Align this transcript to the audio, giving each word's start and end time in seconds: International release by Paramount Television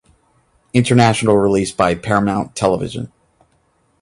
International 0.73 1.37
release 1.37 1.71
by 1.71 1.93
Paramount 1.93 2.55
Television 2.55 3.11